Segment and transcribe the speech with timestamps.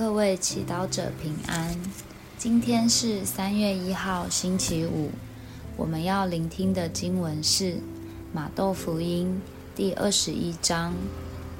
[0.00, 1.78] 各位祈祷者平安。
[2.38, 5.10] 今天是三月一号，星期五。
[5.76, 7.76] 我们要聆听的经文是
[8.32, 9.38] 马窦福音
[9.76, 10.94] 第二十一章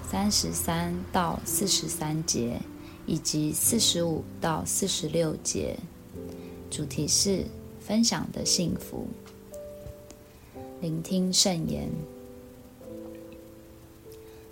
[0.03, 2.63] 三十三到四十三节，
[3.05, 5.77] 以及四十五到四十六节。
[6.71, 7.45] 主题是
[7.79, 9.07] 分享的幸福。
[10.81, 11.91] 聆听圣言。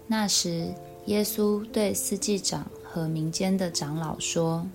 [0.07, 0.75] 那时，
[1.07, 4.67] 耶稣对司祭长和民间的长老说：“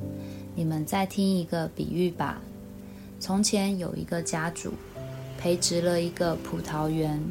[0.56, 2.42] 你们再听一个比喻吧。
[3.20, 4.72] 从前有一个家主，
[5.38, 7.22] 培植了一个葡萄园，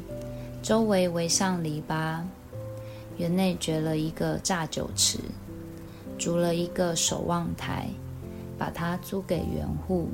[0.62, 2.20] 周围围上篱笆，
[3.16, 5.18] 园内掘了一个榨酒池，
[6.18, 7.88] 筑了一个守望台，
[8.58, 10.08] 把它租给园户，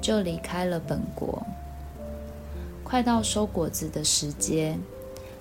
[0.00, 1.40] 就离开了本国。
[2.82, 4.76] 快到收果子的时节，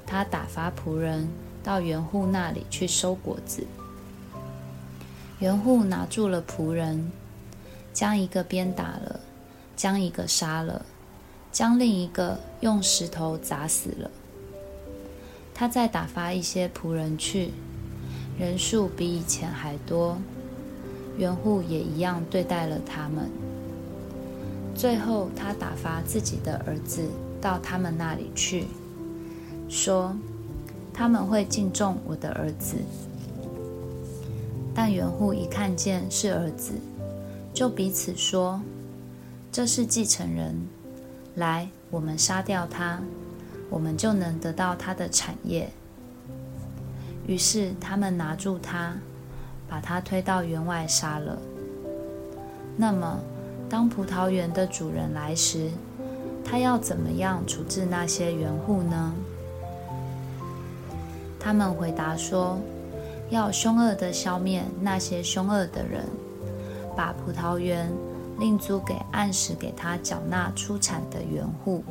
[0.05, 1.27] 他打发仆人
[1.63, 3.65] 到园户那里去收果子。”
[5.39, 7.11] 园户拿住了仆人，
[7.93, 9.21] 将一个鞭打了，
[9.73, 10.85] 将一个杀了，
[11.49, 14.11] 将另一个用石头砸死了。
[15.53, 17.53] 他再打发一些仆人去，
[18.37, 20.17] 人数比以前还多，
[21.17, 23.29] 园户也一样对待了他们。
[24.75, 27.07] 最后，他打发自己的儿子
[27.39, 28.67] 到他们那里去，
[29.69, 30.13] 说
[30.93, 32.75] ：“他们会敬重我的儿子。”
[34.73, 36.73] 但园户一看见是儿子，
[37.53, 38.61] 就彼此说
[39.51, 40.55] ：“这是继承人，
[41.35, 43.01] 来，我们杀掉他，
[43.69, 45.69] 我们就能得到他的产业。”
[47.27, 48.93] 于是他们拿住他，
[49.67, 51.37] 把他推到园外杀了。
[52.77, 53.19] 那么，
[53.69, 55.69] 当葡萄园的主人来时，
[56.45, 59.13] 他要怎么样处置那些园户呢？
[61.39, 62.57] 他们回答说。
[63.29, 66.03] 要凶恶地消灭那些凶恶的人，
[66.95, 67.91] 把葡萄园
[68.39, 71.83] 另租给按时给他缴纳出产的园户。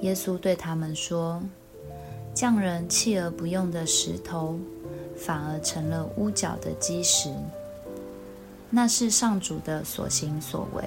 [0.00, 1.42] 耶稣对他们说
[2.32, 4.58] ：“匠人弃而不用的石头，
[5.16, 7.30] 反而成了屋角的基石。
[8.70, 10.82] 那是上主的所行所为，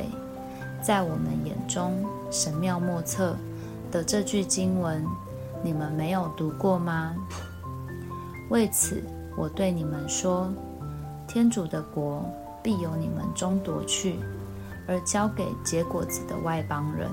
[0.82, 3.36] 在我们眼中神妙莫测
[3.92, 5.06] 的这句经文，
[5.64, 7.16] 你们没有读过吗？
[8.50, 9.04] 为此。”
[9.38, 10.52] 我对你们说，
[11.28, 12.26] 天主的国
[12.62, 14.16] 必由你们中夺去，
[14.88, 17.10] 而交给结果子的外邦人。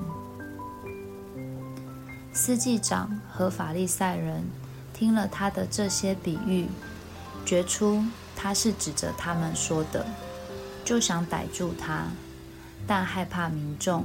[2.32, 4.44] 司祭长和法利赛人
[4.93, 6.66] 听了他的这些比喻，
[7.44, 8.03] 觉出
[8.34, 10.05] 他是指着他们说的，
[10.84, 12.09] 就想逮住他，
[12.87, 14.05] 但害怕民众，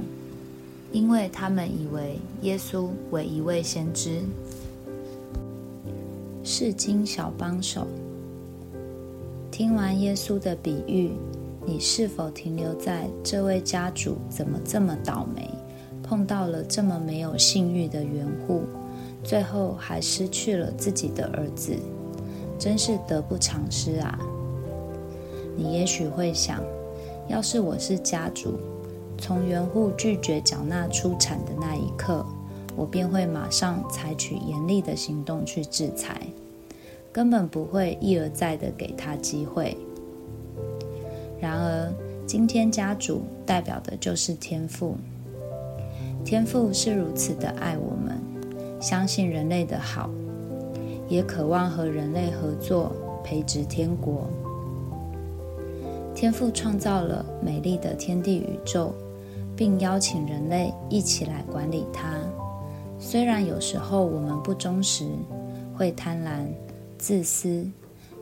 [0.92, 4.22] 因为他们以为耶稣为一位先知。
[6.44, 7.86] 世经小帮手。
[9.50, 11.12] 听完耶稣的比喻，
[11.64, 15.48] 你是否停留在这位家主怎么这么倒霉，
[16.02, 18.62] 碰到了这么没有信誉的园户，
[19.22, 21.74] 最后还失去了自己的儿子，
[22.58, 24.18] 真是得不偿失啊！
[25.56, 26.60] 你也许会想，
[27.28, 28.58] 要是我是家主，
[29.16, 32.26] 从园户拒绝缴纳出产的那一刻，
[32.76, 36.20] 我便会马上采取严厉的行动去制裁。
[37.12, 39.76] 根本不会一而再的给他机会。
[41.38, 41.92] 然而，
[42.26, 44.96] 今天家主代表的就是天父。
[46.24, 48.18] 天父是如此的爱我们，
[48.80, 50.08] 相信人类的好，
[51.06, 54.26] 也渴望和人类合作，培植天国。
[56.14, 58.94] 天父创造了美丽的天地宇宙，
[59.54, 62.18] 并邀请人类一起来管理它。
[63.04, 65.04] 虽然有时候我们不忠实，
[65.76, 66.46] 会贪婪。
[66.96, 67.68] 自私，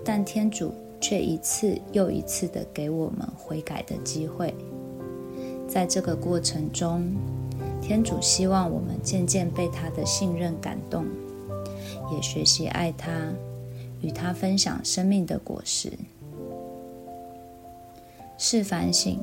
[0.02, 4.54] 但天主却一次又一次的给我们悔改的机会。
[5.68, 7.14] 在这个过程中，
[7.82, 11.04] 天主希望我们渐渐被他的信任感动，
[12.10, 13.10] 也学习爱他，
[14.00, 15.92] 与他分享生命的果实。
[18.38, 19.18] 试反省，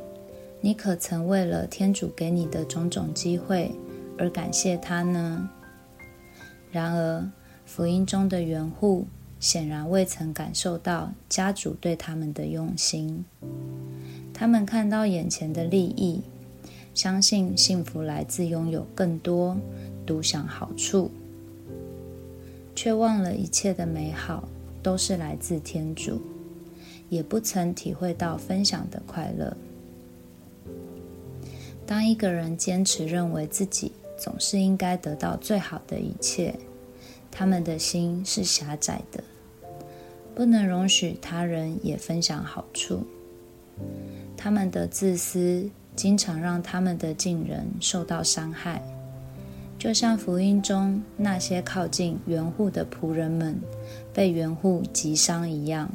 [0.61, 3.71] 你可曾为了天主给你的种种机会
[4.17, 5.49] 而感谢他呢？
[6.71, 7.29] 然而，
[7.65, 9.07] 福音中的园户。
[9.39, 13.23] 显然未曾感受到家主对他们的用心。
[14.33, 16.23] 他们看到眼前的利益，
[16.95, 19.55] 相信幸福来自拥有更多，
[20.07, 21.11] 独享好处，
[22.75, 24.49] 却忘了一切的美好
[24.81, 26.19] 都是来自天主，
[27.07, 29.55] 也不曾体会到分享的快乐。
[31.85, 36.55] 当一个人坚持认为自己总是应该得到最好的一切，
[37.31, 39.23] 他们的心是狭窄的，
[40.33, 43.05] 不能容许他人也分享好处。
[44.35, 48.81] 他们的自私经常让他们的近人受到伤害，
[49.77, 53.59] 就像福音中那些靠近园户的仆人们
[54.13, 55.89] 被园户击伤一样。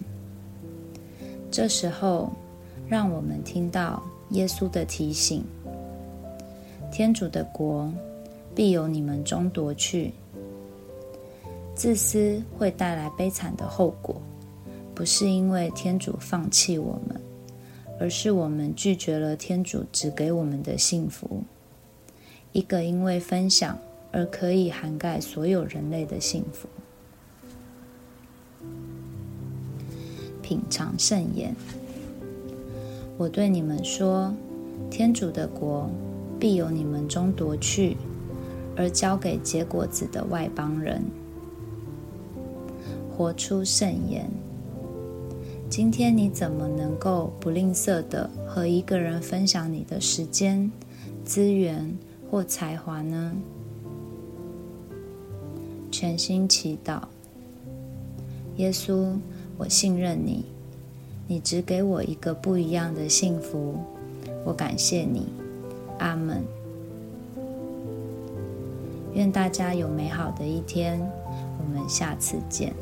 [1.51, 2.33] 这时候，
[2.89, 5.45] 让我们听到耶稣的提醒：
[6.91, 7.93] 天主的国
[8.55, 10.13] 必由你们中夺去。
[11.75, 14.21] 自私会带来悲惨的后果，
[14.95, 17.21] 不是因为天主放弃我们，
[17.99, 21.43] 而是我们拒绝了天主指给我们的幸福，
[22.53, 23.79] 一个因为分享
[24.13, 26.69] 而可以涵盖所有人类的幸福。
[30.43, 31.57] 品尝圣言，
[33.17, 34.35] 我对你们说，
[34.91, 35.89] 天主的国
[36.39, 37.97] 必由你们中夺去，
[38.77, 41.03] 而交给结果子的外邦人。
[43.17, 44.31] 活出圣言。
[45.69, 50.71] 今天你怎么能够不吝啬的和一个人分享你的时间、
[51.25, 51.97] 资源
[52.31, 53.33] 或才华呢？
[55.91, 57.03] 全心祈祷，
[58.57, 59.15] 耶稣，
[59.57, 60.45] 我信任你，
[61.27, 63.77] 你只给我一个不一样的幸福，
[64.45, 65.29] 我感谢你。
[65.99, 66.43] 阿门。
[69.15, 71.01] 愿大家有美好的一天，
[71.59, 72.73] 我们下次见。